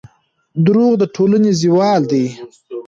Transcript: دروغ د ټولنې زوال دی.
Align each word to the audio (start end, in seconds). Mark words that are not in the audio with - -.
دروغ 0.65 0.93
د 1.01 1.03
ټولنې 1.15 1.51
زوال 1.61 2.01
دی. 2.11 2.25